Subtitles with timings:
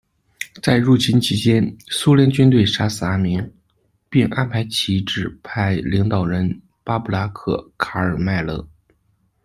[0.63, 3.53] 在入侵期间，苏联军队杀死阿明，
[4.09, 8.67] 并安排旗帜派领导人巴布拉克·卡尔迈勒。